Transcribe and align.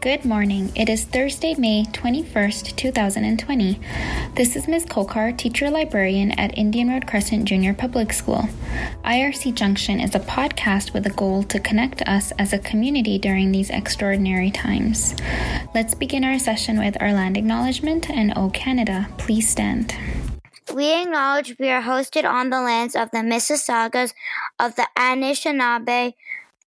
Good 0.00 0.24
morning. 0.24 0.72
It 0.74 0.88
is 0.88 1.04
Thursday, 1.04 1.54
May 1.56 1.84
21st, 1.84 2.74
2020. 2.74 3.78
This 4.34 4.56
is 4.56 4.66
Ms. 4.66 4.86
Kokar, 4.86 5.36
teacher 5.36 5.68
librarian 5.68 6.32
at 6.40 6.56
Indian 6.56 6.88
Road 6.88 7.06
Crescent 7.06 7.44
Junior 7.44 7.74
Public 7.74 8.14
School. 8.14 8.48
IRC 9.04 9.52
Junction 9.52 10.00
is 10.00 10.14
a 10.14 10.20
podcast 10.20 10.94
with 10.94 11.06
a 11.06 11.10
goal 11.10 11.42
to 11.42 11.60
connect 11.60 12.00
us 12.08 12.32
as 12.38 12.54
a 12.54 12.58
community 12.58 13.18
during 13.18 13.52
these 13.52 13.68
extraordinary 13.68 14.50
times. 14.50 15.14
Let's 15.74 15.94
begin 15.94 16.24
our 16.24 16.38
session 16.38 16.78
with 16.78 16.96
our 16.98 17.12
land 17.12 17.36
acknowledgement 17.36 18.08
and 18.08 18.32
O 18.36 18.48
Canada. 18.48 19.06
Please 19.18 19.50
stand. 19.50 19.94
We 20.72 21.02
acknowledge 21.02 21.58
we 21.58 21.68
are 21.68 21.82
hosted 21.82 22.24
on 22.24 22.48
the 22.48 22.62
lands 22.62 22.96
of 22.96 23.10
the 23.10 23.18
Mississaugas 23.18 24.14
of 24.58 24.76
the 24.76 24.88
Anishinaabe, 24.96 26.14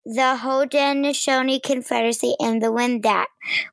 the 0.05 0.39
Haudenosaunee 0.41 1.61
Confederacy, 1.63 2.35
and 2.39 2.61
the 2.61 2.67
Wendat. 2.67 3.25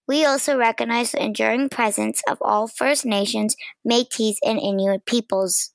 We 0.07 0.25
also 0.25 0.57
recognize 0.57 1.13
the 1.13 1.23
enduring 1.23 1.69
presence 1.69 2.23
of 2.29 2.39
all 2.41 2.69
First 2.69 3.05
Nations, 3.05 3.57
Métis, 3.87 4.37
and 4.45 4.59
Inuit 4.59 5.07
peoples. 5.07 5.73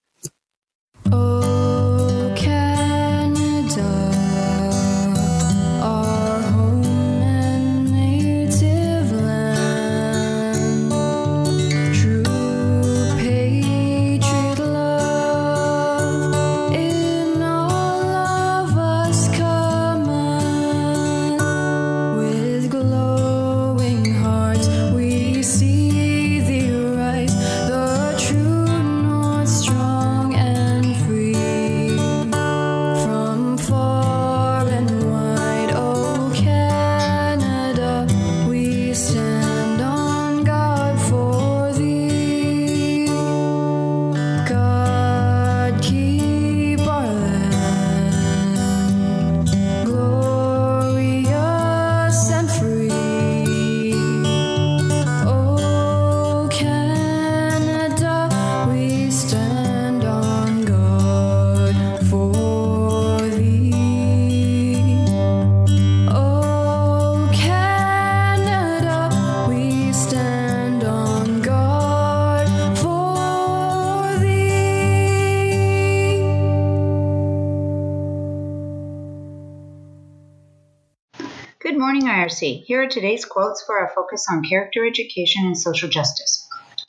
Here 82.28 82.82
are 82.82 82.88
today's 82.88 83.24
quotes 83.24 83.64
for 83.64 83.78
our 83.78 83.92
focus 83.94 84.26
on 84.30 84.44
character 84.44 84.86
education 84.86 85.46
and 85.46 85.58
social 85.58 85.90
justice. 85.90 86.48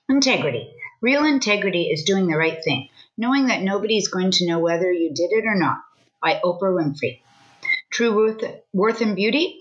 Integrity. 0.08 0.72
Real 1.02 1.26
integrity 1.26 1.90
is 1.90 2.04
doing 2.04 2.26
the 2.26 2.38
right 2.38 2.62
thing, 2.64 2.88
knowing 3.18 3.48
that 3.48 3.62
nobody 3.62 3.98
is 3.98 4.08
going 4.08 4.30
to 4.30 4.46
know 4.46 4.60
whether 4.60 4.90
you 4.90 5.12
did 5.12 5.32
it 5.32 5.44
or 5.44 5.54
not. 5.54 5.76
By 6.22 6.40
Oprah 6.42 6.74
Winfrey. 6.74 7.20
True 7.90 8.16
worth, 8.16 8.44
worth 8.72 9.00
and 9.02 9.14
beauty. 9.14 9.58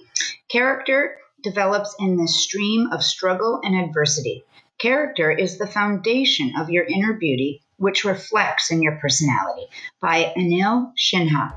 Character 0.49 1.17
develops 1.43 1.93
in 1.99 2.15
the 2.15 2.27
stream 2.27 2.87
of 2.93 3.03
struggle 3.03 3.59
and 3.61 3.75
adversity. 3.75 4.45
Character 4.79 5.29
is 5.29 5.57
the 5.57 5.67
foundation 5.67 6.53
of 6.57 6.69
your 6.69 6.85
inner 6.85 7.13
beauty, 7.13 7.63
which 7.75 8.05
reflects 8.05 8.71
in 8.71 8.81
your 8.81 8.95
personality. 8.95 9.67
By 9.99 10.33
Anil 10.37 10.93
Shinha. 10.97 11.53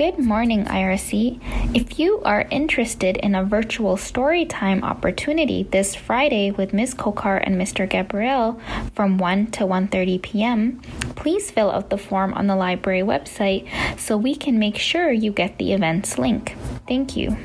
Good 0.00 0.18
morning, 0.18 0.64
IRC. 0.64 1.76
If 1.76 1.98
you 1.98 2.22
are 2.22 2.48
interested 2.50 3.18
in 3.18 3.34
a 3.34 3.44
virtual 3.44 3.98
storytime 3.98 4.82
opportunity 4.82 5.64
this 5.64 5.94
Friday 5.94 6.50
with 6.50 6.72
Ms. 6.72 6.94
Kokar 6.94 7.38
and 7.44 7.56
Mr. 7.60 7.86
Gabriel 7.86 8.58
from 8.94 9.18
1 9.18 9.48
to 9.48 9.64
1:30 9.64 10.22
p.m., 10.22 10.80
please 11.16 11.50
fill 11.50 11.70
out 11.70 11.90
the 11.90 11.98
form 11.98 12.32
on 12.32 12.46
the 12.46 12.56
library 12.56 13.02
website 13.02 13.68
so 14.00 14.16
we 14.16 14.34
can 14.34 14.58
make 14.58 14.78
sure 14.78 15.12
you 15.12 15.32
get 15.32 15.58
the 15.58 15.74
event's 15.74 16.16
link. 16.16 16.56
Thank 16.88 17.14
you. 17.14 17.36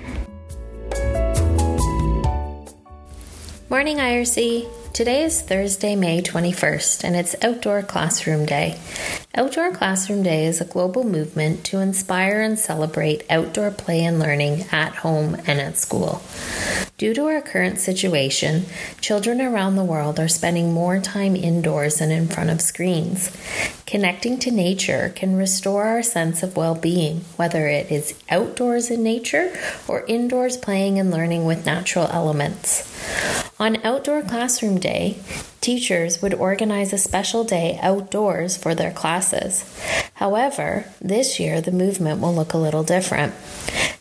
Morning, 3.68 3.98
IRC. 3.98 4.94
Today 4.94 5.24
is 5.24 5.42
Thursday, 5.42 5.98
May 5.98 6.22
21st, 6.22 7.04
and 7.04 7.18
it's 7.18 7.36
Outdoor 7.44 7.84
Classroom 7.84 8.46
Day. 8.46 8.80
Outdoor 9.38 9.72
Classroom 9.72 10.24
Day 10.24 10.46
is 10.46 10.62
a 10.62 10.66
global 10.66 11.04
movement 11.04 11.66
to 11.66 11.80
inspire 11.80 12.40
and 12.40 12.58
celebrate 12.58 13.30
outdoor 13.30 13.70
play 13.70 14.02
and 14.06 14.18
learning 14.18 14.64
at 14.72 14.96
home 14.96 15.36
and 15.46 15.60
at 15.60 15.76
school. 15.76 16.22
Due 16.98 17.14
to 17.14 17.26
our 17.26 17.42
current 17.42 17.78
situation, 17.78 18.66
children 19.02 19.42
around 19.42 19.76
the 19.76 19.84
world 19.84 20.22
are 20.22 20.30
spending 20.30 20.72
more 20.72 21.02
time 21.02 21.36
indoors 21.36 22.00
and 22.00 22.14
in 22.14 22.30
front 22.30 22.50
of 22.50 22.62
screens. 22.62 23.36
Connecting 23.86 24.40
to 24.40 24.52
nature 24.52 25.12
can 25.14 25.36
restore 25.36 25.84
our 25.84 26.02
sense 26.02 26.42
of 26.42 26.56
well 26.56 26.76
being, 26.76 27.18
whether 27.36 27.68
it 27.68 27.92
is 27.92 28.14
outdoors 28.30 28.90
in 28.90 29.04
nature 29.04 29.54
or 29.86 30.06
indoors 30.08 30.56
playing 30.56 30.98
and 30.98 31.12
learning 31.12 31.44
with 31.44 31.66
natural 31.66 32.08
elements. 32.08 33.45
On 33.58 33.78
Outdoor 33.86 34.22
Classroom 34.22 34.80
Day, 34.80 35.18
teachers 35.62 36.22
would 36.22 36.34
organize 36.34 36.92
a 36.92 36.98
special 36.98 37.46
day 37.46 37.80
outdoors 37.82 38.58
for 38.58 38.76
their 38.76 38.92
classes. 38.92 39.64
However, 40.16 40.92
this 41.00 41.40
year 41.40 41.62
the 41.62 41.72
movement 41.72 42.20
will 42.20 42.36
look 42.36 42.52
a 42.52 42.58
little 42.58 42.84
different. 42.84 43.34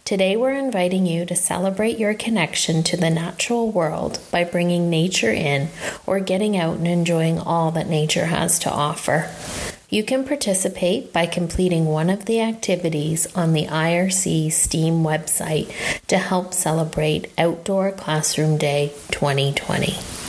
Today, 0.04 0.36
we're 0.36 0.58
inviting 0.58 1.06
you 1.06 1.24
to 1.26 1.36
celebrate 1.36 1.98
your 1.98 2.14
connection 2.14 2.82
to 2.82 2.96
the 2.96 3.10
natural 3.10 3.70
world 3.70 4.18
by 4.32 4.42
bringing 4.42 4.90
nature 4.90 5.30
in 5.30 5.68
or 6.04 6.18
getting 6.18 6.56
out 6.56 6.78
and 6.78 6.88
enjoying 6.88 7.38
all 7.38 7.70
that 7.70 7.88
nature 7.88 8.26
has 8.26 8.58
to 8.58 8.70
offer. 8.70 9.30
You 9.94 10.02
can 10.02 10.26
participate 10.26 11.12
by 11.12 11.26
completing 11.26 11.84
one 11.86 12.10
of 12.10 12.24
the 12.24 12.40
activities 12.40 13.32
on 13.36 13.52
the 13.52 13.66
IRC 13.66 14.50
STEAM 14.50 15.04
website 15.04 15.72
to 16.08 16.18
help 16.18 16.52
celebrate 16.52 17.30
Outdoor 17.38 17.92
Classroom 17.92 18.58
Day 18.58 18.88
2020. 19.12 20.23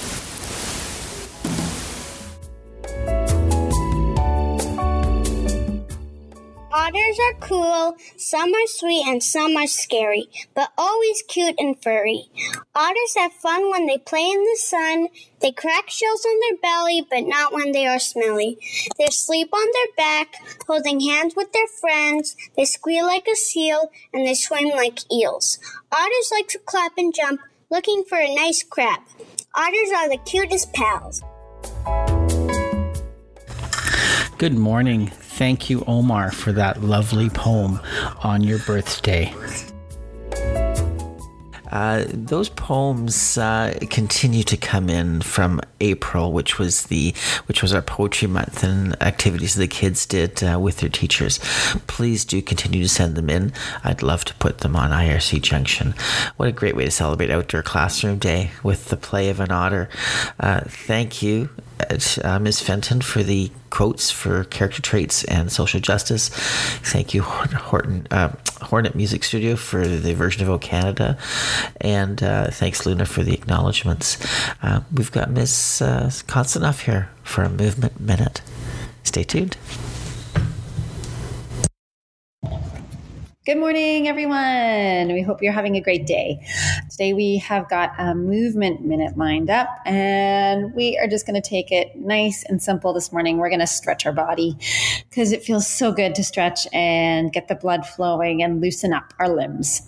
Otters 6.86 7.18
are 7.20 7.40
cool, 7.40 7.98
some 8.16 8.54
are 8.54 8.68
sweet 8.68 9.08
and 9.08 9.24
some 9.24 9.58
are 9.58 9.66
scary, 9.66 10.30
but 10.54 10.72
always 10.78 11.24
cute 11.28 11.56
and 11.58 11.82
furry. 11.82 12.30
Otters 12.76 13.16
have 13.18 13.34
fun 13.34 13.72
when 13.72 13.88
they 13.88 13.98
play 13.98 14.30
in 14.30 14.44
the 14.44 14.60
sun. 14.62 15.08
They 15.42 15.52
crack 15.52 15.90
shells 15.90 16.24
on 16.24 16.40
their 16.42 16.60
belly, 16.62 17.08
but 17.10 17.22
not 17.22 17.52
when 17.52 17.72
they 17.72 17.88
are 17.88 17.98
smelly. 17.98 18.60
They 19.00 19.08
sleep 19.08 19.50
on 19.52 19.66
their 19.74 19.96
back, 19.98 20.36
holding 20.68 21.00
hands 21.00 21.34
with 21.36 21.54
their 21.54 21.66
friends. 21.82 22.38
They 22.56 22.66
squeal 22.66 23.08
like 23.08 23.28
a 23.28 23.36
seal, 23.36 23.90
and 24.14 24.28
they 24.28 24.36
swim 24.36 24.70
like 24.70 25.12
eels. 25.12 25.58
Otters 25.92 26.30
like 26.32 26.50
to 26.50 26.60
clap 26.60 27.00
and 27.00 27.16
jump, 27.16 27.42
looking 27.72 28.04
for 28.08 28.20
a 28.20 28.36
nice 28.36 28.62
crab. 28.62 29.00
Otters 29.56 29.92
are 29.96 30.08
the 30.08 30.20
cutest 30.24 30.72
pals. 30.72 31.24
Good 34.38 34.54
morning. 34.54 35.12
Thank 35.36 35.70
you, 35.70 35.84
Omar, 35.86 36.32
for 36.32 36.54
that 36.54 36.82
lovely 36.82 37.30
poem 37.30 37.82
on 38.24 38.42
your 38.42 38.60
birthday. 38.60 39.34
Uh, 41.72 42.06
those 42.08 42.48
poems 42.48 43.38
uh, 43.38 43.78
continue 43.90 44.44
to 44.44 44.56
come 44.56 44.90
in 44.90 45.20
from 45.20 45.60
April, 45.82 46.32
which 46.32 46.58
was 46.58 46.84
the 46.84 47.14
which 47.48 47.62
was 47.62 47.74
our 47.74 47.82
poetry 47.82 48.30
month 48.30 48.64
and 48.64 48.96
activities 49.04 49.56
the 49.56 49.68
kids 49.68 50.06
did 50.06 50.42
uh, 50.42 50.58
with 50.58 50.78
their 50.78 50.90
teachers. 50.90 51.38
Please 51.86 52.24
do 52.24 52.42
continue 52.42 52.82
to 52.82 52.88
send 52.88 53.16
them 53.16 53.30
in. 53.30 53.52
I'd 53.84 54.02
love 54.02 54.24
to 54.26 54.34
put 54.36 54.60
them 54.60 54.78
on 54.78 54.92
IRC 54.92 55.42
Junction. 55.42 55.96
What 56.38 56.48
a 56.48 56.54
great 56.54 56.78
way 56.78 56.86
to 56.86 56.92
celebrate 56.92 57.30
Outdoor 57.30 57.62
Classroom 57.62 58.20
Day 58.20 58.52
with 58.64 58.86
the 58.86 58.96
play 58.96 59.28
of 59.30 59.42
an 59.42 59.52
otter. 59.52 59.90
Uh, 60.40 60.62
thank 60.62 61.22
you 61.22 61.50
uh, 62.24 62.40
Ms. 62.40 62.62
Fenton 62.62 63.02
for 63.02 63.24
the 63.24 63.52
quotes 63.70 64.12
for 64.12 64.44
character 64.46 64.82
traits 64.82 65.24
and 65.26 65.52
social 65.52 65.80
justice. 65.80 66.30
Thank 66.30 67.14
you, 67.14 67.22
Horton, 67.22 68.08
uh, 68.12 68.34
Hornet 68.62 68.96
Music 68.96 69.24
Studio, 69.24 69.56
for 69.56 69.88
the 69.88 70.14
version 70.14 70.44
of 70.44 70.50
O 70.50 70.58
Canada. 70.58 71.18
And 71.82 72.22
uh, 72.24 72.52
thanks, 72.52 72.86
Luna, 72.86 73.06
for 73.06 73.24
the 73.24 73.34
acknowledgements. 73.34 74.18
Uh, 74.62 74.82
we've 74.94 75.12
got 75.12 75.30
Ms. 75.30 75.82
Uh, 75.82 76.10
Konstanoff 76.28 76.82
here 76.82 77.10
for 77.24 77.44
a 77.44 77.50
movement 77.50 78.00
minute. 78.00 78.42
Stay 79.04 79.24
tuned. 79.24 79.58
Good 83.46 83.60
morning, 83.60 84.08
everyone. 84.08 85.14
We 85.14 85.22
hope 85.22 85.44
you're 85.44 85.54
having 85.54 85.76
a 85.76 85.80
great 85.80 86.08
day. 86.08 86.44
Today 86.90 87.14
we 87.14 87.38
have 87.38 87.70
got 87.70 87.92
a 88.00 88.16
movement 88.16 88.84
minute 88.84 89.20
lined 89.20 89.52
up, 89.52 89.68
and 89.86 90.74
we 90.74 90.98
are 90.98 91.08
just 91.08 91.28
going 91.28 91.40
to 91.40 91.48
take 91.48 91.72
it 91.72 91.96
nice 91.96 92.44
and 92.44 92.60
simple 92.60 92.92
this 92.92 93.12
morning. 93.12 93.38
We're 93.38 93.50
going 93.50 93.60
to 93.60 93.68
stretch 93.68 94.08
our 94.08 94.14
body 94.14 94.58
because 95.12 95.32
it 95.32 95.44
feels 95.44 95.68
so 95.68 95.92
good 95.92 96.16
to 96.16 96.24
stretch 96.24 96.66
and 96.74 97.32
get 97.32 97.48
the 97.48 97.54
blood 97.54 97.86
flowing 97.86 98.42
and 98.42 98.62
loosen 98.62 98.94
up 98.94 99.14
our 99.20 99.30
limbs. 99.30 99.84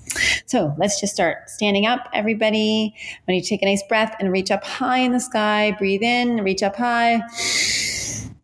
So 0.46 0.76
let's 0.78 1.02
just 1.02 1.16
start 1.16 1.50
standing 1.50 1.88
up, 1.88 2.08
everybody. 2.14 2.94
When 3.26 3.34
you 3.34 3.42
take 3.42 3.64
a 3.64 3.66
nice 3.66 3.82
breath 3.90 4.16
and 4.20 4.32
reach 4.32 4.52
up 4.52 4.64
high 4.66 5.00
in 5.00 5.14
the 5.14 5.20
sky, 5.20 5.76
breathe 5.80 6.04
in, 6.04 6.44
reach 6.44 6.62
up 6.62 6.76
high. 6.76 7.24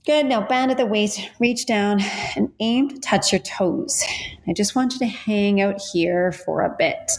Good. 0.05 0.25
Now 0.25 0.45
bend 0.45 0.69
at 0.69 0.75
the 0.75 0.85
waist, 0.85 1.29
reach 1.39 1.65
down 1.65 2.01
and 2.35 2.51
aim 2.59 2.89
to 2.89 2.99
touch 2.99 3.31
your 3.31 3.39
toes. 3.39 4.03
I 4.45 4.51
just 4.51 4.75
want 4.75 4.91
you 4.91 4.99
to 4.99 5.05
hang 5.05 5.61
out 5.61 5.79
here 5.93 6.33
for 6.33 6.61
a 6.61 6.75
bit. 6.77 7.09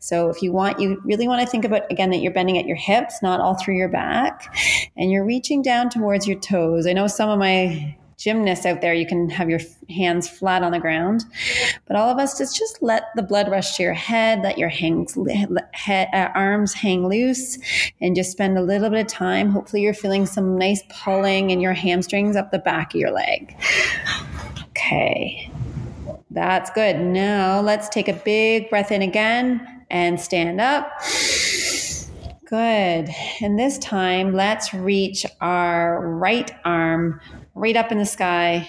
So 0.00 0.28
if 0.28 0.42
you 0.42 0.50
want, 0.50 0.80
you 0.80 1.00
really 1.04 1.28
want 1.28 1.42
to 1.42 1.46
think 1.46 1.64
about 1.64 1.88
again 1.88 2.10
that 2.10 2.16
you're 2.16 2.32
bending 2.32 2.58
at 2.58 2.66
your 2.66 2.76
hips, 2.76 3.22
not 3.22 3.40
all 3.40 3.54
through 3.54 3.76
your 3.76 3.88
back, 3.88 4.52
and 4.96 5.12
you're 5.12 5.24
reaching 5.24 5.62
down 5.62 5.88
towards 5.88 6.26
your 6.26 6.38
toes. 6.40 6.88
I 6.88 6.94
know 6.94 7.06
some 7.06 7.30
of 7.30 7.38
my 7.38 7.96
gymnasts 8.26 8.66
out 8.66 8.80
there, 8.80 8.92
you 8.92 9.06
can 9.06 9.30
have 9.30 9.48
your 9.48 9.60
hands 9.88 10.28
flat 10.28 10.64
on 10.64 10.72
the 10.72 10.80
ground. 10.80 11.24
But 11.86 11.96
all 11.96 12.10
of 12.10 12.18
us, 12.18 12.36
just 12.36 12.58
just 12.58 12.82
let 12.82 13.04
the 13.14 13.22
blood 13.22 13.48
rush 13.48 13.76
to 13.76 13.84
your 13.84 13.94
head, 13.94 14.42
let 14.42 14.58
your 14.58 14.68
hangs, 14.68 15.16
head, 15.70 16.08
uh, 16.12 16.30
arms 16.34 16.74
hang 16.74 17.06
loose, 17.06 17.56
and 18.00 18.16
just 18.16 18.32
spend 18.32 18.58
a 18.58 18.62
little 18.62 18.90
bit 18.90 18.98
of 18.98 19.06
time. 19.06 19.50
Hopefully, 19.50 19.82
you're 19.82 19.94
feeling 19.94 20.26
some 20.26 20.58
nice 20.58 20.82
pulling 20.90 21.50
in 21.50 21.60
your 21.60 21.72
hamstrings 21.72 22.34
up 22.34 22.50
the 22.50 22.58
back 22.58 22.94
of 22.94 23.00
your 23.00 23.12
leg. 23.12 23.56
Okay, 24.70 25.48
that's 26.32 26.70
good. 26.70 26.98
Now 26.98 27.60
let's 27.60 27.88
take 27.88 28.08
a 28.08 28.12
big 28.12 28.68
breath 28.70 28.90
in 28.90 29.02
again 29.02 29.84
and 29.88 30.20
stand 30.20 30.60
up. 30.60 30.90
Good. 32.48 33.08
And 33.40 33.58
this 33.58 33.78
time, 33.78 34.32
let's 34.32 34.74
reach 34.74 35.26
our 35.40 36.06
right 36.08 36.50
arm 36.64 37.20
right 37.56 37.74
up 37.74 37.90
in 37.90 37.98
the 37.98 38.06
sky. 38.06 38.68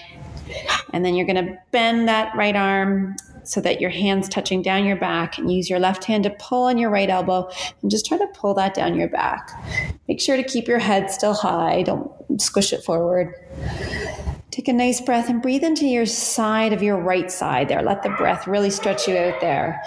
And 0.92 1.04
then 1.04 1.14
you're 1.14 1.26
going 1.26 1.46
to 1.46 1.58
bend 1.70 2.08
that 2.08 2.34
right 2.34 2.56
arm 2.56 3.14
so 3.44 3.60
that 3.60 3.80
your 3.80 3.90
hand's 3.90 4.28
touching 4.28 4.60
down 4.60 4.84
your 4.84 4.96
back 4.96 5.38
and 5.38 5.52
use 5.52 5.70
your 5.70 5.78
left 5.78 6.04
hand 6.04 6.24
to 6.24 6.30
pull 6.30 6.64
on 6.64 6.76
your 6.76 6.90
right 6.90 7.08
elbow 7.08 7.48
and 7.80 7.90
just 7.90 8.06
try 8.06 8.18
to 8.18 8.26
pull 8.34 8.54
that 8.54 8.74
down 8.74 8.94
your 8.94 9.08
back. 9.08 9.50
Make 10.06 10.20
sure 10.20 10.36
to 10.36 10.42
keep 10.42 10.66
your 10.66 10.78
head 10.78 11.10
still 11.10 11.34
high, 11.34 11.82
don't 11.82 12.10
squish 12.40 12.72
it 12.72 12.82
forward. 12.82 13.34
Take 14.50 14.68
a 14.68 14.72
nice 14.72 15.00
breath 15.00 15.28
and 15.28 15.40
breathe 15.40 15.64
into 15.64 15.86
your 15.86 16.04
side 16.04 16.72
of 16.72 16.82
your 16.82 16.96
right 16.96 17.30
side 17.30 17.68
there. 17.68 17.82
Let 17.82 18.02
the 18.02 18.10
breath 18.10 18.46
really 18.46 18.70
stretch 18.70 19.06
you 19.06 19.16
out 19.16 19.40
there. 19.40 19.82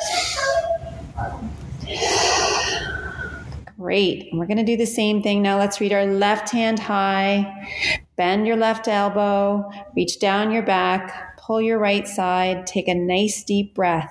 Great. 3.78 4.32
And 4.32 4.40
we're 4.40 4.46
going 4.46 4.58
to 4.58 4.64
do 4.64 4.78
the 4.78 4.86
same 4.86 5.22
thing 5.22 5.42
now. 5.42 5.58
Let's 5.58 5.82
read 5.82 5.92
our 5.92 6.06
left 6.06 6.50
hand 6.52 6.80
high. 6.80 8.01
Bend 8.16 8.46
your 8.46 8.58
left 8.58 8.88
elbow. 8.88 9.72
Reach 9.96 10.20
down 10.20 10.52
your 10.52 10.64
back. 10.64 11.38
Pull 11.38 11.62
your 11.62 11.80
right 11.80 12.08
side. 12.08 12.68
Take 12.68 12.88
a 12.88 12.96
nice 12.96 13.44
deep 13.44 13.74
breath. 13.74 14.10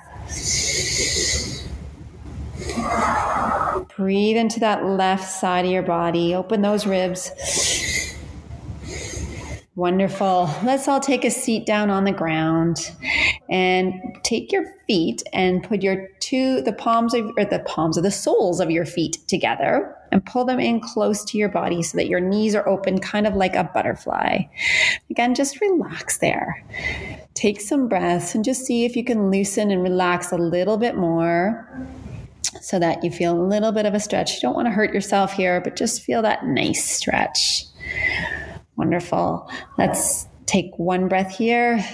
Breathe 3.97 4.37
into 4.37 4.61
that 4.61 4.85
left 4.85 5.29
side 5.31 5.64
of 5.64 5.70
your 5.70 5.82
body. 5.82 6.35
Open 6.35 6.62
those 6.62 6.87
ribs. 6.87 7.31
Wonderful. 9.76 10.50
Let's 10.64 10.88
all 10.88 11.00
take 11.00 11.25
a 11.25 11.31
seat 11.31 11.67
down 11.67 11.91
on 11.91 12.05
the 12.05 12.12
ground 12.12 12.91
and 13.50 13.94
take 14.23 14.52
your 14.52 14.64
feet 14.87 15.23
and 15.32 15.62
put 15.64 15.82
your 15.82 16.08
two 16.20 16.62
the 16.62 16.73
palms 16.73 17.12
of 17.14 17.31
or 17.37 17.44
the 17.44 17.58
palms 17.67 17.97
of 17.97 18.05
the 18.05 18.11
soles 18.11 18.61
of 18.61 18.70
your 18.70 18.87
feet 18.87 19.19
together 19.26 19.94
and 20.12 20.25
pull 20.25 20.44
them 20.44 20.61
in 20.61 20.81
close 20.81 21.25
to 21.25 21.37
your 21.37 21.49
body 21.49 21.82
so 21.82 21.99
that 21.99 22.08
your 22.08 22.20
knees 22.20 22.55
are 22.55 22.69
open 22.69 23.00
kind 23.00 23.26
of 23.26 23.35
like 23.35 23.55
a 23.55 23.64
butterfly. 23.64 24.38
Again, 25.11 25.35
just 25.35 25.61
relax 25.61 26.19
there. 26.19 26.64
Take 27.35 27.61
some 27.61 27.88
breaths 27.88 28.35
and 28.35 28.44
just 28.44 28.64
see 28.64 28.85
if 28.85 28.97
you 28.97 29.05
can 29.05 29.31
loosen 29.31 29.70
and 29.70 29.82
relax 29.82 30.32
a 30.32 30.37
little 30.37 30.76
bit 30.76 30.97
more 30.97 31.69
so 32.61 32.79
that 32.79 33.02
you 33.05 33.11
feel 33.11 33.41
a 33.41 33.43
little 33.43 33.73
bit 33.73 33.87
of 33.87 33.94
a 33.94 34.00
stretch. 34.00 34.35
You 34.35 34.41
don't 34.41 34.55
want 34.55 34.67
to 34.67 34.73
hurt 34.73 34.93
yourself 34.93 35.32
here, 35.32 35.61
but 35.61 35.76
just 35.76 36.02
feel 36.02 36.23
that 36.23 36.47
nice 36.47 36.85
stretch. 36.85 37.64
Wonderful. 38.76 39.50
Let's 39.79 40.26
take 40.47 40.70
one 40.76 41.08
breath 41.08 41.37
here. 41.37 41.85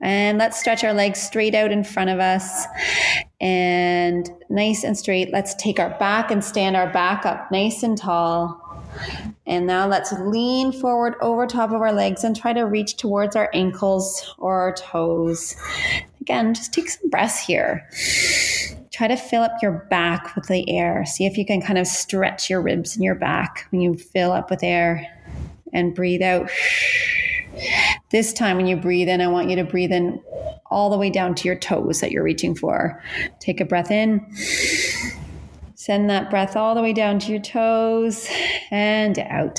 And 0.00 0.38
let's 0.38 0.58
stretch 0.58 0.82
our 0.82 0.94
legs 0.94 1.20
straight 1.20 1.54
out 1.54 1.72
in 1.72 1.84
front 1.84 2.10
of 2.10 2.18
us 2.18 2.64
and 3.40 4.30
nice 4.48 4.82
and 4.82 4.96
straight. 4.96 5.30
Let's 5.30 5.54
take 5.54 5.78
our 5.78 5.90
back 5.98 6.30
and 6.30 6.42
stand 6.42 6.76
our 6.76 6.90
back 6.90 7.26
up 7.26 7.50
nice 7.50 7.82
and 7.82 7.98
tall. 7.98 8.58
And 9.46 9.66
now 9.66 9.86
let's 9.86 10.12
lean 10.12 10.72
forward 10.72 11.14
over 11.20 11.46
top 11.46 11.70
of 11.70 11.80
our 11.80 11.92
legs 11.92 12.24
and 12.24 12.36
try 12.36 12.52
to 12.52 12.62
reach 12.62 12.96
towards 12.96 13.36
our 13.36 13.50
ankles 13.52 14.34
or 14.38 14.60
our 14.60 14.74
toes. 14.74 15.54
Again, 16.20 16.54
just 16.54 16.72
take 16.72 16.88
some 16.88 17.10
breaths 17.10 17.38
here. 17.38 17.88
Try 18.90 19.08
to 19.08 19.16
fill 19.16 19.42
up 19.42 19.52
your 19.62 19.86
back 19.90 20.34
with 20.34 20.46
the 20.46 20.68
air. 20.68 21.04
See 21.06 21.24
if 21.24 21.36
you 21.36 21.46
can 21.46 21.62
kind 21.62 21.78
of 21.78 21.86
stretch 21.86 22.50
your 22.50 22.60
ribs 22.60 22.96
in 22.96 23.02
your 23.02 23.14
back 23.14 23.66
when 23.70 23.80
you 23.80 23.96
fill 23.96 24.32
up 24.32 24.50
with 24.50 24.62
air 24.62 25.06
and 25.72 25.94
breathe 25.94 26.22
out. 26.22 26.50
This 28.10 28.32
time, 28.32 28.56
when 28.56 28.66
you 28.66 28.76
breathe 28.76 29.08
in, 29.08 29.20
I 29.20 29.28
want 29.28 29.50
you 29.50 29.56
to 29.56 29.64
breathe 29.64 29.92
in 29.92 30.20
all 30.66 30.90
the 30.90 30.98
way 30.98 31.10
down 31.10 31.34
to 31.36 31.48
your 31.48 31.56
toes 31.56 32.00
that 32.00 32.10
you're 32.10 32.24
reaching 32.24 32.54
for. 32.54 33.02
Take 33.38 33.60
a 33.60 33.64
breath 33.64 33.90
in. 33.90 34.26
Send 35.74 36.10
that 36.10 36.28
breath 36.28 36.56
all 36.56 36.74
the 36.74 36.82
way 36.82 36.92
down 36.92 37.18
to 37.20 37.32
your 37.32 37.40
toes 37.40 38.28
and 38.70 39.18
out. 39.18 39.58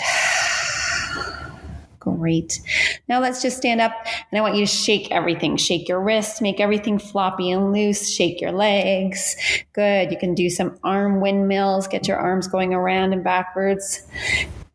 Great. 2.00 2.60
Now 3.08 3.22
let's 3.22 3.42
just 3.42 3.58
stand 3.58 3.80
up 3.80 3.94
and 4.32 4.38
I 4.38 4.42
want 4.42 4.56
you 4.56 4.62
to 4.62 4.72
shake 4.72 5.12
everything. 5.12 5.56
Shake 5.56 5.88
your 5.88 6.02
wrists, 6.02 6.42
make 6.42 6.60
everything 6.60 7.00
floppy 7.00 7.52
and 7.52 7.72
loose. 7.72 8.10
Shake 8.10 8.42
your 8.42 8.52
legs. 8.52 9.36
Good. 9.74 10.12
You 10.12 10.18
can 10.18 10.34
do 10.36 10.50
some 10.50 10.78
arm 10.84 11.22
windmills, 11.22 11.88
get 11.88 12.08
your 12.08 12.18
arms 12.18 12.48
going 12.48 12.74
around 12.74 13.14
and 13.14 13.24
backwards. 13.24 14.04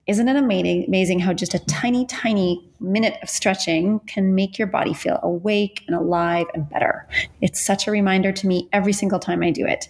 Isn't 0.06 0.28
it 0.28 0.36
amazing, 0.36 0.84
amazing 0.86 1.18
how 1.18 1.32
just 1.32 1.54
a 1.54 1.58
tiny, 1.66 2.06
tiny 2.06 2.65
minute 2.80 3.18
of 3.22 3.28
stretching 3.28 4.00
can 4.00 4.34
make 4.34 4.58
your 4.58 4.68
body 4.68 4.94
feel 4.94 5.18
awake 5.22 5.82
and 5.86 5.96
alive 5.96 6.46
and 6.54 6.68
better? 6.68 7.08
It's 7.40 7.64
such 7.64 7.86
a 7.86 7.90
reminder 7.90 8.32
to 8.32 8.46
me 8.46 8.68
every 8.72 8.92
single 8.92 9.18
time 9.18 9.42
I 9.42 9.50
do 9.50 9.66
it. 9.66 9.88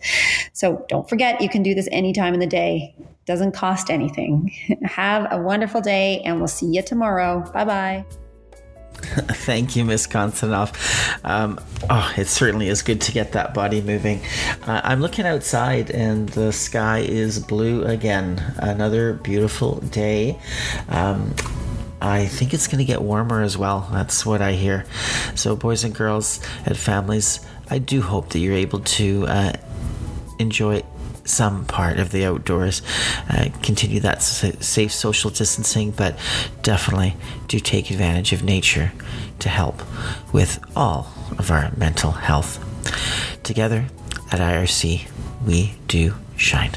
So 0.52 0.84
don't 0.88 1.08
forget, 1.08 1.40
you 1.40 1.48
can 1.48 1.62
do 1.62 1.74
this 1.74 1.88
any 1.92 2.12
time 2.12 2.34
in 2.34 2.40
the 2.40 2.46
day. 2.46 2.94
Doesn't 3.26 3.52
cost 3.52 3.90
anything. 3.90 4.52
Have 4.84 5.26
a 5.30 5.40
wonderful 5.40 5.80
day, 5.80 6.20
and 6.24 6.38
we'll 6.38 6.48
see 6.48 6.66
you 6.66 6.82
tomorrow. 6.82 7.40
Bye 7.52 7.64
bye. 7.64 8.06
Thank 8.96 9.76
you, 9.76 9.84
Miss 9.84 10.06
Konstanoff. 10.06 10.74
Um, 11.22 11.60
oh, 11.90 12.14
it 12.16 12.26
certainly 12.28 12.68
is 12.68 12.82
good 12.82 13.00
to 13.02 13.12
get 13.12 13.32
that 13.32 13.52
body 13.52 13.82
moving. 13.82 14.22
Uh, 14.62 14.80
I'm 14.82 15.00
looking 15.00 15.26
outside 15.26 15.90
and 15.90 16.30
the 16.30 16.50
sky 16.50 17.00
is 17.00 17.38
blue 17.38 17.84
again. 17.84 18.42
Another 18.56 19.14
beautiful 19.14 19.80
day. 19.80 20.38
Um, 20.88 21.34
I 22.00 22.26
think 22.26 22.52
it's 22.52 22.66
going 22.66 22.78
to 22.78 22.84
get 22.84 23.02
warmer 23.02 23.42
as 23.42 23.56
well. 23.56 23.88
That's 23.92 24.26
what 24.26 24.42
I 24.42 24.52
hear. 24.52 24.84
So, 25.34 25.56
boys 25.56 25.84
and 25.84 25.94
girls 25.94 26.40
and 26.64 26.76
families, 26.76 27.40
I 27.70 27.78
do 27.78 28.02
hope 28.02 28.30
that 28.30 28.38
you're 28.38 28.54
able 28.54 28.80
to 28.80 29.26
uh, 29.26 29.52
enjoy 30.38 30.82
some 31.24 31.64
part 31.64 31.98
of 31.98 32.12
the 32.12 32.24
outdoors. 32.24 32.82
Uh, 33.28 33.48
continue 33.62 34.00
that 34.00 34.22
safe 34.22 34.92
social 34.92 35.30
distancing, 35.30 35.90
but 35.90 36.16
definitely 36.62 37.16
do 37.48 37.58
take 37.58 37.90
advantage 37.90 38.32
of 38.32 38.44
nature 38.44 38.92
to 39.40 39.48
help 39.48 39.82
with 40.32 40.62
all 40.76 41.12
of 41.38 41.50
our 41.50 41.72
mental 41.76 42.12
health. 42.12 42.62
Together 43.42 43.86
at 44.30 44.40
IRC, 44.40 45.08
we 45.46 45.74
do 45.88 46.14
shine. 46.36 46.72